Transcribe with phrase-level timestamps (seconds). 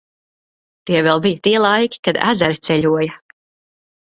[0.89, 3.21] Tie vēl bija tie laiki, kad ezeri ceļoja.